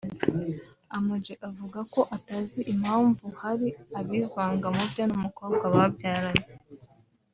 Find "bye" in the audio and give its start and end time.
4.89-5.03